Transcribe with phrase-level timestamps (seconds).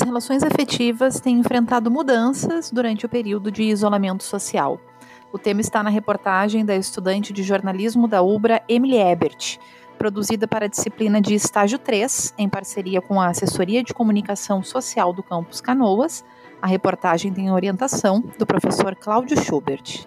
[0.00, 4.80] relações afetivas têm enfrentado mudanças durante o período de isolamento social.
[5.32, 9.58] O tema está na reportagem da estudante de jornalismo da UBRA, Emily Ebert,
[9.98, 15.12] produzida para a disciplina de estágio 3, em parceria com a Assessoria de Comunicação Social
[15.12, 16.24] do Campus Canoas.
[16.60, 20.06] A reportagem tem orientação do professor Cláudio Schubert.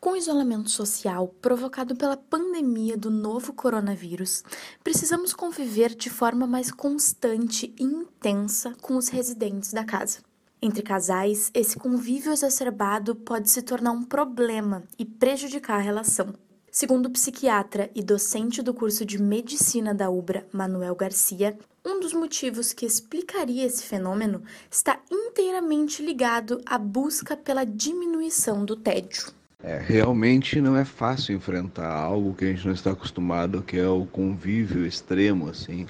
[0.00, 4.44] Com o isolamento social provocado pela pandemia do novo coronavírus,
[4.84, 10.20] precisamos conviver de forma mais constante e intensa com os residentes da casa.
[10.62, 16.32] Entre casais, esse convívio exacerbado pode se tornar um problema e prejudicar a relação.
[16.70, 22.12] Segundo o psiquiatra e docente do curso de medicina da UBRA, Manuel Garcia, um dos
[22.12, 29.37] motivos que explicaria esse fenômeno está inteiramente ligado à busca pela diminuição do tédio.
[29.60, 33.88] É, realmente não é fácil enfrentar algo que a gente não está acostumado, que é
[33.88, 35.84] o convívio extremo, assim,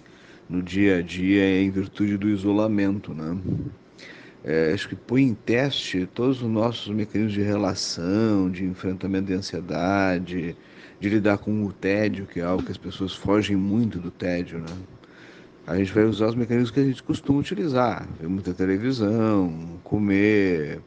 [0.48, 3.38] no dia a dia, em virtude do isolamento, né?
[4.42, 9.34] É, acho que põe em teste todos os nossos mecanismos de relação, de enfrentamento de
[9.34, 10.56] ansiedade,
[10.98, 14.60] de lidar com o tédio, que é algo que as pessoas fogem muito do tédio,
[14.60, 14.74] né?
[15.66, 20.80] A gente vai usar os mecanismos que a gente costuma utilizar, ver muita televisão, comer,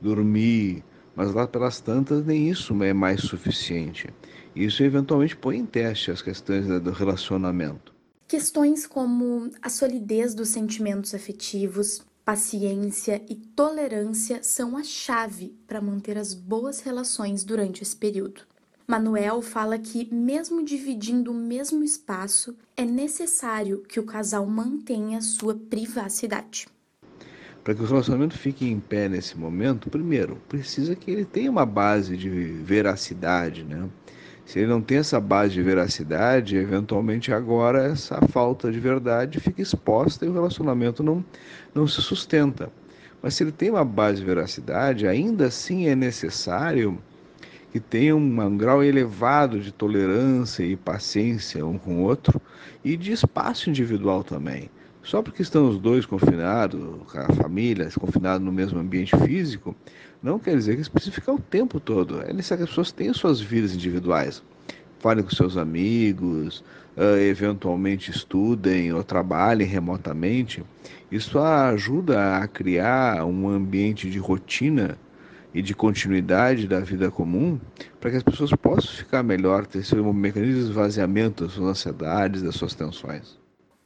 [0.00, 0.84] dormir,
[1.18, 4.08] mas lá pelas tantas nem isso é mais suficiente.
[4.54, 7.92] Isso eventualmente põe em teste as questões do relacionamento.
[8.28, 16.16] Questões como a solidez dos sentimentos afetivos, paciência e tolerância são a chave para manter
[16.16, 18.42] as boas relações durante esse período.
[18.86, 25.56] Manuel fala que, mesmo dividindo o mesmo espaço, é necessário que o casal mantenha sua
[25.56, 26.68] privacidade.
[27.62, 31.66] Para que o relacionamento fique em pé nesse momento, primeiro, precisa que ele tenha uma
[31.66, 33.88] base de veracidade, né?
[34.46, 39.60] Se ele não tem essa base de veracidade, eventualmente agora essa falta de verdade fica
[39.60, 41.22] exposta e o relacionamento não,
[41.74, 42.72] não se sustenta.
[43.20, 46.98] Mas se ele tem uma base de veracidade, ainda assim é necessário
[47.70, 52.40] que tenha um grau elevado de tolerância e paciência um com o outro
[52.82, 54.70] e de espaço individual também.
[55.08, 56.78] Só porque estão os dois confinados,
[57.14, 59.74] a família confinada no mesmo ambiente físico,
[60.22, 62.20] não quer dizer que eles precisam ficar o tempo todo.
[62.20, 64.42] É necessário que as pessoas tenham suas vidas individuais.
[64.98, 66.62] Falem com seus amigos,
[66.94, 70.62] uh, eventualmente estudem ou trabalhem remotamente.
[71.10, 74.98] Isso ajuda a criar um ambiente de rotina
[75.54, 77.58] e de continuidade da vida comum
[77.98, 82.42] para que as pessoas possam ficar melhor, ter seu mecanismo de esvaziamento das suas ansiedades,
[82.42, 83.37] das suas tensões.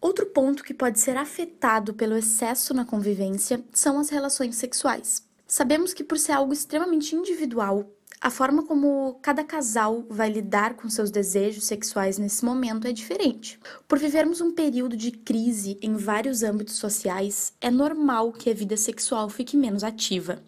[0.03, 5.23] Outro ponto que pode ser afetado pelo excesso na convivência são as relações sexuais.
[5.47, 7.89] Sabemos que, por ser algo extremamente individual,
[8.21, 13.61] a forma como cada casal vai lidar com seus desejos sexuais nesse momento é diferente.
[13.87, 18.77] Por vivermos um período de crise em vários âmbitos sociais, é normal que a vida
[18.77, 20.43] sexual fique menos ativa.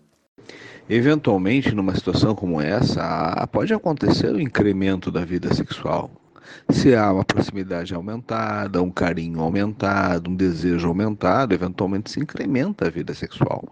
[0.90, 6.10] Eventualmente, numa situação como essa, pode acontecer o incremento da vida sexual
[6.70, 12.90] se há uma proximidade aumentada, um carinho aumentado, um desejo aumentado, eventualmente se incrementa a
[12.90, 13.64] vida sexual.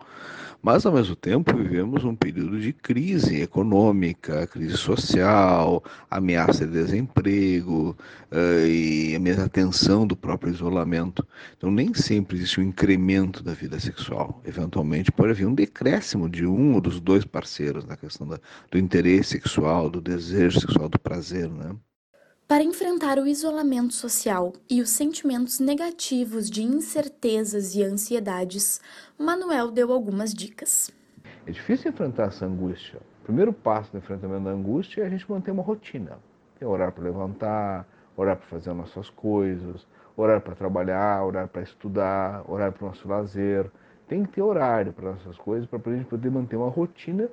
[0.63, 7.97] Mas, ao mesmo tempo, vivemos um período de crise econômica, crise social, ameaça de desemprego
[8.31, 11.27] uh, e a mesma tensão do próprio isolamento.
[11.59, 14.41] Então, nem sempre existe um incremento da vida sexual.
[14.47, 18.39] Eventualmente, pode haver um decréscimo de um ou dos dois parceiros na questão da,
[18.71, 21.75] do interesse sexual, do desejo sexual, do prazer, né?
[22.53, 28.79] Para enfrentar o isolamento social e os sentimentos negativos de incertezas e ansiedades,
[29.19, 30.91] Manuel deu algumas dicas.
[31.47, 33.01] É difícil enfrentar essa angústia.
[33.23, 36.19] O primeiro passo no enfrentamento da angústia é a gente manter uma rotina.
[36.59, 41.63] Tem horário para levantar, horário para fazer as nossas coisas, horário para trabalhar, horário para
[41.63, 43.71] estudar, horário para o nosso lazer.
[44.07, 47.31] Tem que ter horário para nossas coisas para a gente poder manter uma rotina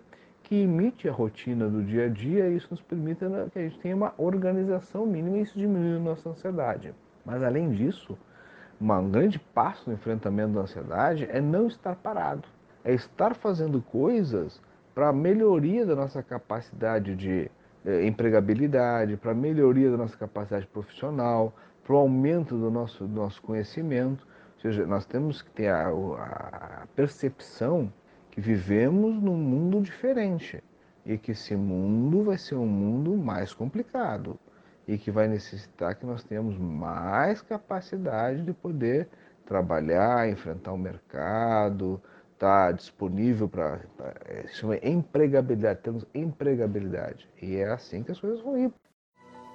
[0.50, 3.20] que imite a rotina do dia a dia e isso nos permite
[3.54, 6.92] que a gente tenha uma organização mínima e isso diminui a nossa ansiedade.
[7.24, 8.18] Mas além disso,
[8.82, 12.48] um grande passo no enfrentamento da ansiedade é não estar parado,
[12.84, 14.60] é estar fazendo coisas
[14.96, 17.52] para a melhoria da nossa capacidade de
[17.86, 21.54] eh, empregabilidade, para a melhoria da nossa capacidade profissional,
[21.84, 24.28] para o aumento do nosso, do nosso conhecimento.
[24.56, 27.94] Ou seja, nós temos que ter a, a percepção
[28.40, 30.64] que vivemos num mundo diferente
[31.06, 34.40] e que esse mundo vai ser um mundo mais complicado
[34.88, 39.10] e que vai necessitar que nós tenhamos mais capacidade de poder
[39.46, 42.02] trabalhar, enfrentar o mercado,
[42.34, 43.82] estar tá disponível para
[44.54, 48.72] chama empregabilidade, temos empregabilidade e é assim que as coisas vão ir.